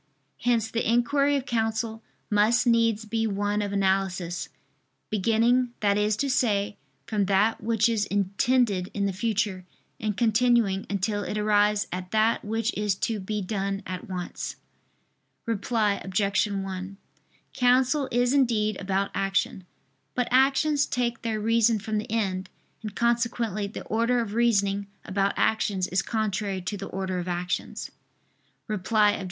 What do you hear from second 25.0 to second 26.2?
about actions is